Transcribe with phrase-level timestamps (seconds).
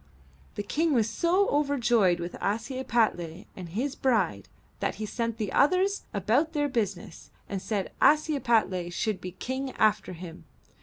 [0.55, 4.47] The King was so overjoyed with Ashiepattle and his bride
[4.79, 10.13] that he sent the others about their business, and said Ashiepattle should be King after
[10.13, 10.45] him.